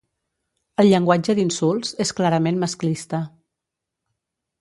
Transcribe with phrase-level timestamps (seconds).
[0.83, 3.21] El llenguatge d’insults és clarament masclista.